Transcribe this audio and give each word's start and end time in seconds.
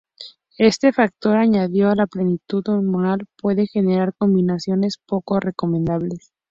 Este 0.57 0.93
factor, 0.93 1.37
añadido 1.37 1.91
a 1.91 1.95
la 1.95 2.07
plenitud 2.07 2.67
hormonal, 2.69 3.27
puede 3.39 3.67
generar 3.67 4.15
combinaciones 4.17 4.97
poco 5.05 5.39
recomendables. 5.39 6.31